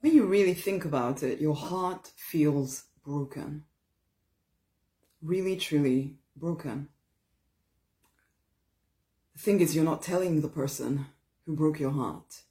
when 0.00 0.14
you 0.14 0.26
really 0.26 0.54
think 0.54 0.84
about 0.84 1.22
it, 1.22 1.40
your 1.40 1.54
heart 1.54 2.12
feels 2.16 2.84
broken. 3.04 3.64
Really, 5.22 5.56
truly 5.56 6.16
broken. 6.36 6.88
The 9.34 9.42
thing 9.42 9.60
is, 9.60 9.74
you're 9.74 9.84
not 9.84 10.02
telling 10.02 10.40
the 10.40 10.48
person 10.48 11.06
who 11.44 11.56
broke 11.56 11.78
your 11.78 11.90
heart 11.90 12.42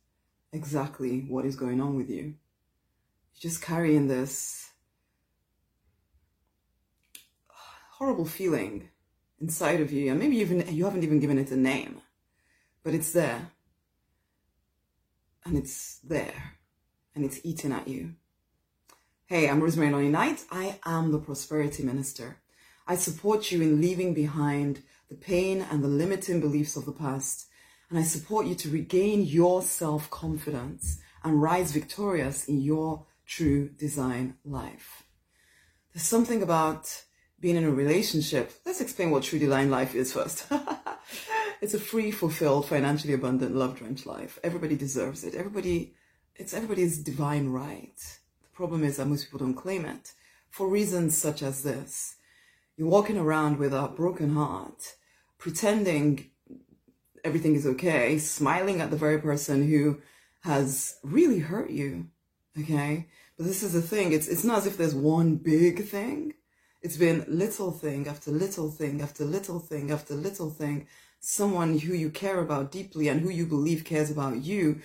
exactly 0.51 1.25
what 1.27 1.45
is 1.45 1.55
going 1.55 1.81
on 1.81 1.95
with 1.95 2.09
you. 2.09 2.35
You're 3.33 3.49
just 3.49 3.61
carrying 3.61 4.07
this 4.07 4.71
horrible 7.97 8.25
feeling 8.25 8.89
inside 9.39 9.81
of 9.81 9.91
you, 9.91 10.11
and 10.11 10.19
maybe 10.19 10.37
even 10.37 10.65
you 10.73 10.85
haven't 10.85 11.03
even 11.03 11.19
given 11.19 11.37
it 11.37 11.51
a 11.51 11.57
name, 11.57 12.01
but 12.83 12.93
it's 12.93 13.11
there. 13.11 13.51
And 15.45 15.57
it's 15.57 15.99
there. 15.99 16.55
And 17.15 17.23
it's 17.23 17.39
eating 17.43 17.71
at 17.71 17.87
you. 17.87 18.15
Hey, 19.25 19.49
I'm 19.49 19.61
Rosemary 19.61 19.91
Lonnie 19.91 20.09
Knight. 20.09 20.43
I 20.51 20.79
am 20.85 21.11
the 21.11 21.17
Prosperity 21.17 21.81
Minister. 21.81 22.37
I 22.85 22.95
support 22.95 23.51
you 23.51 23.61
in 23.61 23.79
leaving 23.81 24.13
behind 24.13 24.83
the 25.09 25.15
pain 25.15 25.65
and 25.71 25.83
the 25.83 25.87
limiting 25.87 26.41
beliefs 26.41 26.75
of 26.75 26.85
the 26.85 26.91
past. 26.91 27.47
And 27.89 27.97
I 27.97 28.03
support 28.03 28.47
you 28.47 28.55
to 28.55 28.69
regain 28.69 29.23
your 29.23 29.61
self 29.61 30.09
confidence 30.09 30.99
and 31.23 31.41
rise 31.41 31.71
victorious 31.71 32.47
in 32.49 32.61
your 32.61 33.05
true 33.25 33.69
design 33.69 34.35
life. 34.43 35.03
There's 35.93 36.03
something 36.03 36.43
about 36.43 37.03
being 37.39 37.55
in 37.55 37.63
a 37.63 37.71
relationship. 37.71 38.51
Let's 38.65 38.81
explain 38.81 39.11
what 39.11 39.23
true 39.23 39.39
design 39.39 39.71
life 39.71 39.95
is 39.95 40.13
first. 40.13 40.47
it's 41.61 41.73
a 41.73 41.79
free, 41.79 42.11
fulfilled, 42.11 42.67
financially 42.67 43.13
abundant, 43.13 43.55
love 43.55 43.77
drenched 43.77 44.05
life. 44.05 44.37
Everybody 44.43 44.75
deserves 44.75 45.23
it. 45.23 45.35
Everybody, 45.35 45.95
it's 46.35 46.53
everybody's 46.53 46.97
divine 46.97 47.49
right. 47.49 47.97
The 48.41 48.49
problem 48.53 48.83
is 48.83 48.97
that 48.97 49.07
most 49.07 49.25
people 49.25 49.39
don't 49.39 49.53
claim 49.53 49.85
it 49.85 50.13
for 50.49 50.67
reasons 50.67 51.17
such 51.17 51.41
as 51.41 51.63
this. 51.63 52.15
You're 52.77 52.87
walking 52.87 53.17
around 53.17 53.57
with 53.57 53.73
a 53.73 53.87
broken 53.87 54.33
heart, 54.33 54.95
pretending 55.37 56.29
everything 57.23 57.55
is 57.55 57.65
okay, 57.65 58.17
smiling 58.19 58.81
at 58.81 58.91
the 58.91 58.97
very 58.97 59.19
person 59.19 59.67
who 59.67 60.01
has 60.41 60.97
really 61.03 61.39
hurt 61.39 61.71
you. 61.71 62.07
Okay. 62.59 63.07
But 63.37 63.47
this 63.47 63.63
is 63.63 63.73
the 63.73 63.81
thing. 63.81 64.13
It's, 64.13 64.27
it's 64.27 64.43
not 64.43 64.59
as 64.59 64.65
if 64.65 64.77
there's 64.77 64.95
one 64.95 65.35
big 65.35 65.83
thing. 65.85 66.33
It's 66.81 66.97
been 66.97 67.25
little 67.27 67.71
thing 67.71 68.07
after 68.07 68.31
little 68.31 68.69
thing 68.69 69.01
after 69.01 69.25
little 69.25 69.59
thing 69.59 69.91
after 69.91 70.13
little 70.13 70.49
thing. 70.49 70.87
Someone 71.19 71.79
who 71.79 71.93
you 71.93 72.09
care 72.09 72.39
about 72.39 72.71
deeply 72.71 73.07
and 73.07 73.21
who 73.21 73.29
you 73.29 73.45
believe 73.45 73.83
cares 73.83 74.11
about 74.11 74.43
you, 74.43 74.81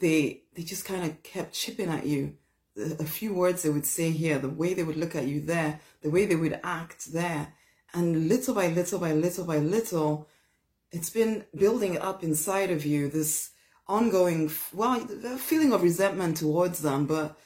they, 0.00 0.42
they 0.54 0.62
just 0.62 0.84
kind 0.84 1.04
of 1.04 1.22
kept 1.22 1.54
chipping 1.54 1.88
at 1.88 2.06
you. 2.06 2.36
A 2.76 3.04
few 3.04 3.34
words 3.34 3.62
they 3.62 3.70
would 3.70 3.86
say 3.86 4.10
here, 4.10 4.38
the 4.38 4.48
way 4.48 4.74
they 4.74 4.82
would 4.82 4.96
look 4.96 5.14
at 5.14 5.26
you 5.26 5.40
there, 5.40 5.80
the 6.02 6.10
way 6.10 6.26
they 6.26 6.36
would 6.36 6.58
act 6.64 7.12
there. 7.12 7.54
And 7.92 8.28
little 8.28 8.54
by 8.54 8.68
little 8.68 8.98
by 8.98 9.12
little 9.12 9.44
by 9.44 9.58
little, 9.58 10.28
it's 10.90 11.10
been 11.10 11.44
building 11.54 11.98
up 11.98 12.22
inside 12.22 12.70
of 12.70 12.84
you 12.84 13.08
this 13.08 13.50
ongoing, 13.86 14.50
well, 14.72 15.00
feeling 15.36 15.72
of 15.72 15.82
resentment 15.82 16.36
towards 16.38 16.80
them. 16.80 17.06
But 17.06 17.36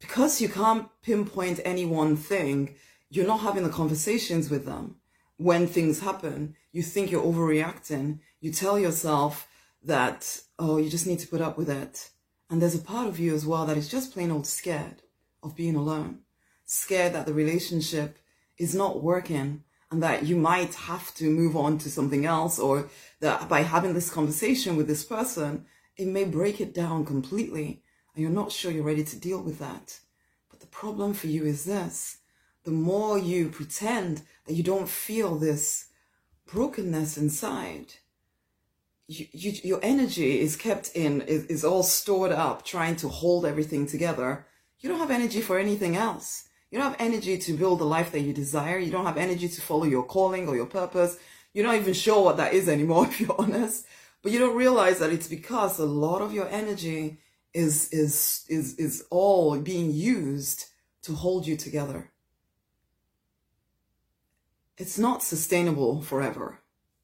because 0.00 0.40
you 0.40 0.48
can't 0.48 0.88
pinpoint 1.02 1.60
any 1.64 1.84
one 1.84 2.16
thing, 2.16 2.76
you're 3.10 3.26
not 3.26 3.40
having 3.40 3.64
the 3.64 3.68
conversations 3.68 4.48
with 4.48 4.64
them. 4.64 4.96
When 5.36 5.66
things 5.66 6.00
happen, 6.00 6.54
you 6.70 6.82
think 6.82 7.10
you're 7.10 7.22
overreacting. 7.22 8.20
You 8.40 8.52
tell 8.52 8.78
yourself 8.78 9.48
that, 9.84 10.40
oh, 10.58 10.76
you 10.76 10.88
just 10.88 11.06
need 11.06 11.18
to 11.20 11.28
put 11.28 11.40
up 11.40 11.58
with 11.58 11.70
it. 11.70 12.10
And 12.50 12.60
there's 12.60 12.74
a 12.74 12.78
part 12.78 13.08
of 13.08 13.18
you 13.18 13.34
as 13.34 13.46
well 13.46 13.66
that 13.66 13.76
is 13.76 13.88
just 13.88 14.12
plain 14.12 14.30
old 14.30 14.46
scared 14.46 15.02
of 15.42 15.56
being 15.56 15.74
alone, 15.74 16.20
scared 16.64 17.14
that 17.14 17.26
the 17.26 17.34
relationship 17.34 18.18
is 18.58 18.74
not 18.74 19.02
working 19.02 19.64
and 19.90 20.02
that 20.02 20.24
you 20.24 20.36
might 20.36 20.74
have 20.74 21.14
to 21.14 21.30
move 21.30 21.56
on 21.56 21.78
to 21.78 21.90
something 21.90 22.24
else 22.24 22.58
or 22.58 22.88
that 23.20 23.48
by 23.48 23.62
having 23.62 23.94
this 23.94 24.10
conversation 24.10 24.76
with 24.76 24.86
this 24.86 25.04
person, 25.04 25.66
it 25.96 26.06
may 26.06 26.24
break 26.24 26.60
it 26.60 26.72
down 26.72 27.04
completely 27.04 27.82
and 28.14 28.22
you're 28.22 28.30
not 28.30 28.52
sure 28.52 28.70
you're 28.70 28.84
ready 28.84 29.04
to 29.04 29.18
deal 29.18 29.42
with 29.42 29.58
that. 29.58 29.98
But 30.50 30.60
the 30.60 30.66
problem 30.66 31.14
for 31.14 31.26
you 31.26 31.44
is 31.44 31.64
this. 31.64 32.18
The 32.64 32.70
more 32.70 33.18
you 33.18 33.48
pretend 33.48 34.22
that 34.46 34.54
you 34.54 34.62
don't 34.62 34.88
feel 34.88 35.36
this 35.36 35.86
brokenness 36.46 37.18
inside, 37.18 37.94
you, 39.08 39.26
you, 39.32 39.52
your 39.64 39.80
energy 39.82 40.40
is 40.40 40.56
kept 40.56 40.92
in, 40.94 41.22
is, 41.22 41.44
is 41.46 41.64
all 41.64 41.82
stored 41.82 42.32
up 42.32 42.64
trying 42.64 42.96
to 42.96 43.08
hold 43.08 43.44
everything 43.44 43.86
together. 43.86 44.46
You 44.80 44.88
don't 44.88 44.98
have 44.98 45.10
energy 45.10 45.40
for 45.40 45.58
anything 45.58 45.96
else 45.96 46.48
you 46.72 46.78
don't 46.78 46.90
have 46.90 47.00
energy 47.00 47.36
to 47.36 47.52
build 47.52 47.80
the 47.80 47.84
life 47.84 48.12
that 48.12 48.20
you 48.20 48.32
desire. 48.32 48.78
You 48.78 48.90
don't 48.90 49.04
have 49.04 49.18
energy 49.18 49.46
to 49.46 49.60
follow 49.60 49.84
your 49.84 50.04
calling 50.04 50.48
or 50.48 50.56
your 50.56 50.66
purpose. 50.66 51.18
You're 51.52 51.66
not 51.66 51.76
even 51.76 51.92
sure 51.92 52.24
what 52.24 52.38
that 52.38 52.54
is 52.54 52.66
anymore, 52.66 53.06
if 53.08 53.20
you're 53.20 53.38
honest. 53.38 53.84
But 54.22 54.32
you 54.32 54.38
don't 54.38 54.56
realize 54.56 54.98
that 54.98 55.12
it's 55.12 55.28
because 55.28 55.78
a 55.78 55.84
lot 55.84 56.22
of 56.22 56.32
your 56.32 56.48
energy 56.48 57.18
is, 57.52 57.92
is, 57.92 58.46
is, 58.48 58.74
is 58.76 59.04
all 59.10 59.58
being 59.58 59.92
used 59.92 60.64
to 61.02 61.12
hold 61.12 61.46
you 61.46 61.58
together. 61.58 62.10
It's 64.78 64.98
not 64.98 65.22
sustainable 65.22 66.00
forever. 66.00 66.61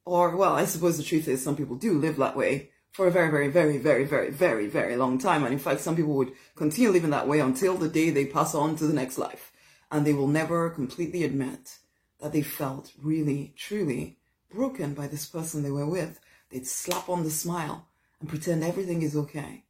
Or, 0.08 0.34
well, 0.34 0.54
I 0.54 0.64
suppose 0.64 0.96
the 0.96 1.02
truth 1.02 1.28
is 1.28 1.44
some 1.44 1.54
people 1.54 1.76
do 1.76 1.98
live 1.98 2.16
that 2.16 2.34
way 2.34 2.70
for 2.92 3.06
a 3.06 3.10
very, 3.10 3.30
very, 3.30 3.48
very, 3.48 3.76
very, 3.76 4.06
very, 4.06 4.30
very, 4.30 4.66
very 4.66 4.96
long 4.96 5.18
time. 5.18 5.44
And 5.44 5.52
in 5.52 5.58
fact, 5.58 5.82
some 5.82 5.96
people 5.96 6.14
would 6.14 6.32
continue 6.56 6.90
living 6.90 7.10
that 7.10 7.28
way 7.28 7.40
until 7.40 7.76
the 7.76 7.90
day 7.90 8.08
they 8.08 8.24
pass 8.24 8.54
on 8.54 8.74
to 8.76 8.86
the 8.86 8.94
next 8.94 9.18
life 9.18 9.52
and 9.90 10.06
they 10.06 10.14
will 10.14 10.26
never 10.26 10.70
completely 10.70 11.24
admit 11.24 11.76
that 12.20 12.32
they 12.32 12.40
felt 12.40 12.90
really, 13.02 13.52
truly 13.54 14.16
broken 14.50 14.94
by 14.94 15.08
this 15.08 15.26
person 15.26 15.62
they 15.62 15.70
were 15.70 15.84
with. 15.84 16.18
They'd 16.48 16.66
slap 16.66 17.10
on 17.10 17.22
the 17.22 17.30
smile 17.30 17.88
and 18.18 18.30
pretend 18.30 18.64
everything 18.64 19.02
is 19.02 19.14
okay. 19.14 19.64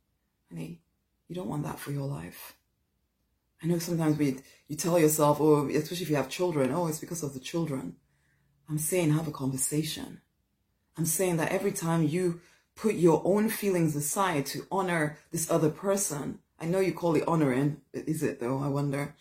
Honey, 0.50 0.82
you 1.26 1.34
don't 1.34 1.48
want 1.48 1.64
that 1.64 1.80
for 1.80 1.90
your 1.90 2.06
life. 2.06 2.54
I 3.60 3.66
know 3.66 3.80
sometimes 3.80 4.16
we, 4.16 4.36
you 4.68 4.76
tell 4.76 5.00
yourself, 5.00 5.38
oh, 5.40 5.68
especially 5.68 6.04
if 6.04 6.10
you 6.10 6.16
have 6.16 6.28
children, 6.28 6.70
oh, 6.70 6.86
it's 6.86 7.00
because 7.00 7.24
of 7.24 7.34
the 7.34 7.40
children. 7.40 7.96
I'm 8.68 8.78
saying 8.78 9.10
have 9.10 9.26
a 9.26 9.32
conversation. 9.32 10.20
I'm 10.98 11.06
saying 11.06 11.36
that 11.36 11.52
every 11.52 11.72
time 11.72 12.02
you 12.02 12.40
put 12.74 12.96
your 12.96 13.22
own 13.24 13.48
feelings 13.48 13.94
aside 13.94 14.46
to 14.46 14.66
honor 14.70 15.16
this 15.30 15.50
other 15.50 15.70
person, 15.70 16.40
I 16.60 16.66
know 16.66 16.80
you 16.80 16.92
call 16.92 17.14
it 17.14 17.26
honoring, 17.26 17.80
is 17.92 18.22
it 18.22 18.40
though? 18.40 18.58
I 18.58 18.68
wonder 18.68 19.14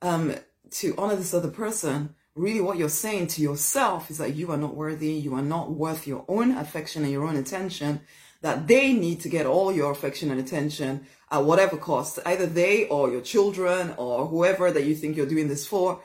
um, 0.00 0.34
to 0.70 0.94
honor 0.96 1.16
this 1.16 1.34
other 1.34 1.50
person, 1.50 2.14
really 2.34 2.60
what 2.60 2.78
you're 2.78 2.88
saying 2.88 3.28
to 3.28 3.42
yourself 3.42 4.10
is 4.10 4.18
that 4.18 4.34
you 4.34 4.50
are 4.52 4.56
not 4.56 4.76
worthy, 4.76 5.12
you 5.12 5.34
are 5.34 5.42
not 5.42 5.72
worth 5.72 6.06
your 6.06 6.24
own 6.28 6.52
affection 6.52 7.02
and 7.02 7.12
your 7.12 7.24
own 7.24 7.36
attention, 7.36 8.00
that 8.42 8.68
they 8.68 8.92
need 8.92 9.20
to 9.20 9.28
get 9.28 9.46
all 9.46 9.72
your 9.72 9.90
affection 9.90 10.30
and 10.30 10.38
attention 10.38 11.06
at 11.30 11.44
whatever 11.44 11.76
cost. 11.76 12.18
Either 12.26 12.46
they 12.46 12.86
or 12.88 13.10
your 13.10 13.22
children 13.22 13.94
or 13.96 14.26
whoever 14.26 14.70
that 14.70 14.84
you 14.84 14.94
think 14.94 15.16
you're 15.16 15.26
doing 15.26 15.48
this 15.48 15.66
for 15.66 16.02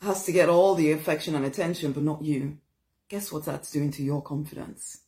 has 0.00 0.24
to 0.24 0.32
get 0.32 0.48
all 0.48 0.74
the 0.74 0.90
affection 0.90 1.34
and 1.34 1.44
attention, 1.44 1.92
but 1.92 2.02
not 2.02 2.24
you. 2.24 2.56
Guess 3.08 3.32
what 3.32 3.44
that's 3.44 3.70
doing 3.70 3.90
to 3.92 4.02
your 4.02 4.22
confidence? 4.22 5.02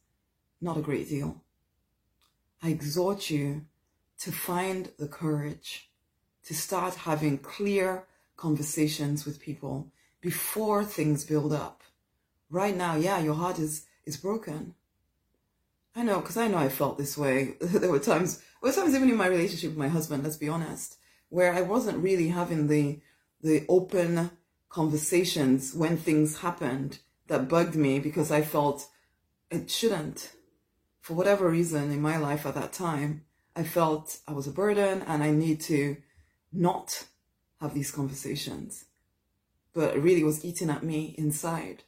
Not 0.61 0.77
a 0.77 0.83
great 0.83 1.09
deal. 1.09 1.43
I 2.63 2.69
exhort 2.69 3.31
you 3.31 3.67
to 4.21 4.33
find 4.33 4.91
the 4.99 5.09
courage 5.09 5.91
to 6.45 6.55
start 6.55 6.95
having 6.95 7.39
clear 7.39 8.07
conversations 8.37 9.25
with 9.25 9.41
people 9.41 9.93
before 10.21 10.85
things 10.85 11.25
build 11.25 11.53
up. 11.53 11.83
Right 12.51 12.77
now, 12.77 12.97
yeah, 12.97 13.19
your 13.19 13.35
heart 13.35 13.59
is 13.59 13.87
is 14.07 14.17
broken. 14.17 14.75
I 15.97 16.03
know, 16.03 16.21
because 16.21 16.37
I 16.37 16.49
know 16.49 16.59
I 16.59 16.69
felt 16.69 16.99
this 16.99 17.17
way. 17.17 17.57
there 17.61 17.91
were 17.91 18.01
times, 18.01 18.39
there 18.39 18.71
were 18.71 18.73
times 18.73 18.95
even 18.95 19.11
in 19.11 19.17
my 19.17 19.29
relationship 19.29 19.71
with 19.71 19.79
my 19.79 19.89
husband, 19.89 20.25
let's 20.25 20.37
be 20.37 20.49
honest, 20.49 20.97
where 21.29 21.55
I 21.55 21.63
wasn't 21.63 22.03
really 22.03 22.29
having 22.29 22.69
the 22.69 23.01
the 23.43 23.65
open 23.69 24.31
conversations 24.71 25.75
when 25.75 25.97
things 25.97 26.39
happened 26.39 26.99
that 27.29 27.49
bugged 27.49 27.75
me 27.75 27.99
because 27.99 28.31
I 28.31 28.43
felt 28.43 28.89
it 29.51 29.71
shouldn't. 29.71 30.33
For 31.01 31.15
whatever 31.15 31.49
reason 31.49 31.91
in 31.91 32.01
my 32.01 32.17
life 32.17 32.47
at 32.47 32.55
that 32.55 32.73
time, 32.73 33.25
I 33.57 33.63
felt 33.63 34.19
I 34.27 34.33
was 34.33 34.47
a 34.47 34.53
burden 34.53 35.03
and 35.07 35.23
I 35.23 35.31
need 35.31 35.61
to 35.63 35.97
not 36.53 37.05
have 37.61 37.75
these 37.75 37.91
conversations. 37.91 38.87
But 39.73 39.97
it 39.97 40.01
really 40.01 40.25
was 40.25 40.45
eating 40.45 40.71
at 40.71 40.83
me 40.83 41.15
inside 41.19 41.83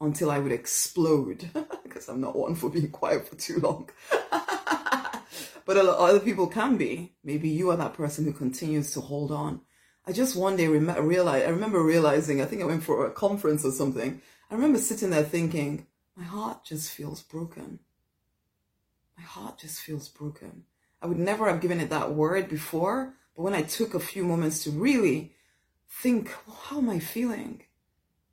until 0.00 0.30
I 0.30 0.38
would 0.38 0.52
explode 0.52 1.50
because 1.82 2.08
I'm 2.08 2.20
not 2.20 2.36
one 2.36 2.54
for 2.54 2.70
being 2.70 2.90
quiet 2.90 3.26
for 3.28 3.36
too 3.36 3.58
long. 3.60 3.90
but 5.64 5.76
a 5.76 5.82
lot 5.82 5.98
other 5.98 6.20
people 6.20 6.46
can 6.46 6.76
be. 6.76 7.14
Maybe 7.24 7.48
you 7.48 7.70
are 7.70 7.76
that 7.76 7.94
person 7.94 8.24
who 8.24 8.32
continues 8.32 8.92
to 8.92 9.00
hold 9.00 9.30
on. 9.30 9.60
I 10.04 10.12
just 10.12 10.34
one 10.34 10.56
day 10.56 10.66
rem- 10.66 11.06
realized, 11.06 11.46
I 11.46 11.50
remember 11.50 11.82
realizing, 11.82 12.40
I 12.40 12.44
think 12.44 12.60
I 12.62 12.66
went 12.66 12.82
for 12.82 13.06
a 13.06 13.10
conference 13.10 13.64
or 13.64 13.70
something. 13.70 14.20
I 14.50 14.54
remember 14.54 14.78
sitting 14.78 15.10
there 15.10 15.22
thinking, 15.22 15.86
my 16.16 16.24
heart 16.24 16.64
just 16.64 16.90
feels 16.90 17.22
broken. 17.22 17.78
My 19.16 19.22
heart 19.22 19.58
just 19.58 19.80
feels 19.80 20.08
broken. 20.08 20.64
I 21.00 21.06
would 21.06 21.18
never 21.18 21.48
have 21.48 21.60
given 21.60 21.80
it 21.80 21.90
that 21.90 22.14
word 22.14 22.48
before 22.48 23.14
But 23.36 23.42
when 23.42 23.54
I 23.54 23.62
took 23.62 23.94
a 23.94 24.00
few 24.00 24.24
moments 24.24 24.64
to 24.64 24.70
really 24.70 25.34
think, 25.88 26.34
well, 26.46 26.56
how 26.64 26.78
am 26.78 26.90
I 26.90 26.98
feeling? 26.98 27.62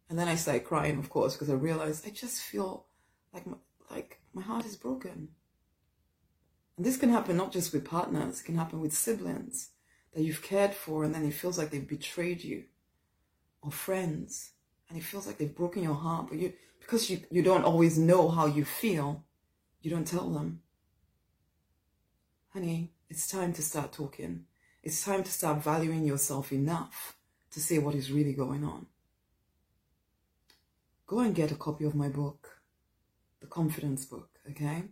And 0.09 0.17
then 0.17 0.27
I 0.27 0.35
started 0.35 0.65
crying, 0.65 0.97
of 0.97 1.09
course, 1.09 1.33
because 1.35 1.49
I 1.49 1.53
realized 1.53 2.05
I 2.07 2.09
just 2.09 2.41
feel 2.41 2.87
like 3.31 3.45
my, 3.45 3.57
like 3.91 4.19
my 4.33 4.41
heart 4.41 4.65
is 4.65 4.75
broken. 4.75 5.29
And 6.77 6.85
this 6.85 6.97
can 6.97 7.09
happen 7.09 7.37
not 7.37 7.51
just 7.51 7.73
with 7.73 7.85
partners, 7.85 8.41
it 8.41 8.45
can 8.45 8.55
happen 8.55 8.81
with 8.81 8.93
siblings 8.93 9.69
that 10.13 10.23
you've 10.23 10.41
cared 10.41 10.73
for 10.73 11.03
and 11.03 11.13
then 11.13 11.25
it 11.25 11.33
feels 11.33 11.57
like 11.57 11.69
they've 11.69 11.87
betrayed 11.87 12.43
you 12.43 12.63
or 13.61 13.71
friends 13.71 14.51
and 14.89 14.97
it 14.97 15.03
feels 15.03 15.27
like 15.27 15.37
they've 15.37 15.55
broken 15.55 15.83
your 15.83 15.95
heart, 15.95 16.27
but 16.29 16.37
you 16.37 16.53
because 16.79 17.09
you, 17.09 17.21
you 17.29 17.43
don't 17.43 17.65
always 17.65 17.99
know 17.99 18.29
how 18.29 18.47
you 18.47 18.65
feel, 18.65 19.23
you 19.81 19.91
don't 19.91 20.07
tell 20.07 20.29
them. 20.29 20.61
Honey, 22.53 22.93
it's 23.09 23.27
time 23.27 23.53
to 23.53 23.61
start 23.61 23.91
talking. 23.91 24.45
It's 24.81 25.03
time 25.03 25.23
to 25.23 25.31
start 25.31 25.63
valuing 25.63 26.03
yourself 26.03 26.51
enough 26.51 27.15
to 27.51 27.59
say 27.59 27.77
what 27.77 27.93
is 27.93 28.11
really 28.11 28.33
going 28.33 28.63
on. 28.63 28.87
Go 31.05 31.19
and 31.19 31.35
get 31.35 31.51
a 31.51 31.55
copy 31.55 31.85
of 31.85 31.95
my 31.95 32.09
book, 32.09 32.61
the 33.39 33.47
confidence 33.47 34.05
book, 34.05 34.29
okay? 34.49 34.83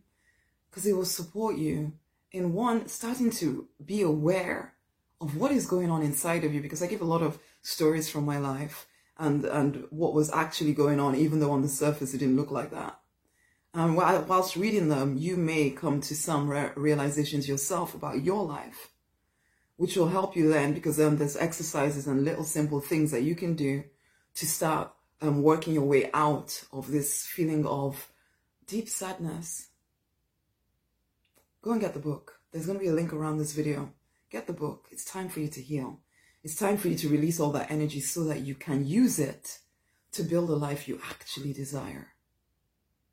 Because 0.69 0.85
it 0.85 0.95
will 0.95 1.05
support 1.05 1.57
you 1.57 1.93
in 2.31 2.53
one, 2.53 2.87
starting 2.87 3.31
to 3.31 3.67
be 3.83 4.01
aware 4.01 4.73
of 5.19 5.35
what 5.35 5.51
is 5.51 5.65
going 5.65 5.89
on 5.89 6.01
inside 6.01 6.43
of 6.43 6.53
you 6.53 6.61
because 6.61 6.83
I 6.83 6.87
give 6.87 7.01
a 7.01 7.05
lot 7.05 7.21
of 7.21 7.39
stories 7.61 8.09
from 8.09 8.25
my 8.25 8.37
life 8.37 8.87
and 9.17 9.45
and 9.45 9.85
what 9.89 10.13
was 10.13 10.31
actually 10.31 10.73
going 10.73 10.99
on, 10.99 11.15
even 11.15 11.39
though 11.39 11.51
on 11.51 11.61
the 11.61 11.69
surface 11.69 12.13
it 12.13 12.19
didn't 12.19 12.35
look 12.35 12.51
like 12.51 12.71
that. 12.71 12.99
And 13.73 13.95
whilst 13.95 14.55
reading 14.55 14.89
them, 14.89 15.17
you 15.17 15.37
may 15.37 15.69
come 15.69 16.01
to 16.01 16.15
some 16.15 16.49
re- 16.49 16.71
realizations 16.75 17.47
yourself 17.47 17.93
about 17.93 18.23
your 18.23 18.43
life, 18.43 18.89
which 19.75 19.95
will 19.95 20.07
help 20.07 20.35
you 20.35 20.49
then 20.49 20.73
because 20.73 20.97
then 20.97 21.17
there's 21.17 21.35
exercises 21.35 22.07
and 22.07 22.23
little 22.23 22.43
simple 22.43 22.79
things 22.79 23.11
that 23.11 23.21
you 23.21 23.35
can 23.35 23.55
do 23.55 23.83
to 24.35 24.45
start 24.47 24.91
um, 25.21 25.43
working 25.43 25.73
your 25.73 25.83
way 25.83 26.09
out 26.13 26.63
of 26.71 26.91
this 26.91 27.25
feeling 27.25 27.65
of 27.65 28.11
deep 28.65 28.89
sadness. 28.89 29.67
Go 31.61 31.71
and 31.71 31.81
get 31.81 31.93
the 31.93 31.99
book. 31.99 32.39
There's 32.51 32.65
going 32.65 32.77
to 32.77 32.83
be 32.83 32.89
a 32.89 32.93
link 32.93 33.13
around 33.13 33.37
this 33.37 33.53
video. 33.53 33.93
Get 34.29 34.47
the 34.47 34.53
book. 34.53 34.87
It's 34.91 35.05
time 35.05 35.29
for 35.29 35.39
you 35.39 35.47
to 35.47 35.61
heal. 35.61 35.99
It's 36.43 36.55
time 36.55 36.77
for 36.77 36.89
you 36.89 36.95
to 36.97 37.09
release 37.09 37.39
all 37.39 37.51
that 37.51 37.71
energy 37.71 38.01
so 38.01 38.25
that 38.25 38.41
you 38.41 38.55
can 38.55 38.85
use 38.85 39.19
it 39.19 39.59
to 40.13 40.23
build 40.23 40.49
a 40.49 40.55
life 40.55 40.87
you 40.87 40.99
actually 41.09 41.53
desire. 41.53 42.13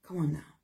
Come 0.06 0.18
on 0.18 0.32
now. 0.32 0.54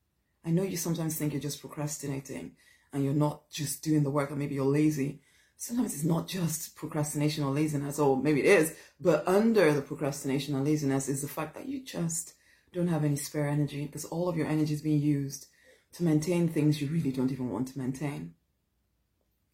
I 0.45 0.51
know 0.51 0.63
you 0.63 0.77
sometimes 0.77 1.17
think 1.17 1.33
you're 1.33 1.43
just 1.43 1.61
procrastinating 1.61 2.53
and 2.93 3.05
you're 3.05 3.15
not 3.15 3.49
just 3.51 3.83
doing 3.83 4.03
the 4.03 4.11
work 4.11 4.31
or 4.31 4.37
maybe 4.37 4.55
you're 4.55 4.65
lazy. 4.65 5.21
Sometimes 5.57 5.95
it's 5.95 6.05
not 6.05 6.27
just 6.27 6.75
procrastination 6.75 7.45
or 7.45 7.53
laziness, 7.53 7.99
or 7.99 8.17
maybe 8.17 8.41
it 8.41 8.47
is, 8.47 8.75
but 8.99 9.29
under 9.29 9.73
the 9.75 9.83
procrastination 9.83 10.55
and 10.55 10.65
laziness 10.65 11.09
is 11.09 11.21
the 11.21 11.29
fact 11.29 11.55
that 11.55 11.69
you 11.69 11.85
just 11.85 12.33
don't 12.73 12.89
have 12.89 13.05
any 13.05 13.17
spare 13.17 13.47
energy 13.47 13.85
because 13.85 14.07
all 14.07 14.29
of 14.29 14.37
your 14.37 14.47
energy 14.47 14.73
is 14.73 14.81
being 14.81 15.01
used 15.01 15.49
to 15.93 16.03
maintain 16.03 16.49
things 16.49 16.81
you 16.81 16.89
really 16.89 17.13
don't 17.13 17.31
even 17.31 17.51
want 17.51 17.69
to 17.69 17.79
maintain. 17.79 18.35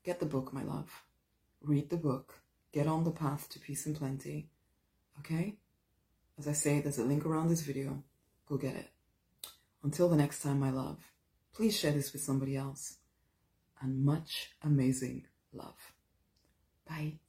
Get 0.07 0.21
the 0.21 0.27
book, 0.27 0.55
my 0.55 0.63
love. 0.63 1.03
Read 1.61 1.91
the 1.91 1.99
book 1.99 2.41
get 2.77 2.87
on 2.87 3.05
the 3.05 3.11
path 3.11 3.49
to 3.49 3.59
peace 3.59 3.87
and 3.87 3.97
plenty. 3.97 4.51
Okay? 5.21 5.57
As 6.39 6.47
I 6.47 6.53
say, 6.53 6.79
there's 6.81 6.99
a 6.99 7.05
link 7.05 7.25
around 7.25 7.49
this 7.49 7.63
video. 7.63 8.03
Go 8.47 8.59
get 8.59 8.75
it. 8.75 8.91
Until 9.83 10.11
the 10.11 10.17
next 10.17 10.43
time, 10.43 10.61
my 10.61 10.71
love, 10.71 10.99
please 11.55 11.75
share 11.75 11.93
this 11.93 12.13
with 12.13 12.21
somebody 12.21 12.55
else. 12.55 12.99
And 13.81 14.05
much 14.05 14.51
amazing 14.63 15.25
love. 15.55 15.95
Bye. 16.87 17.21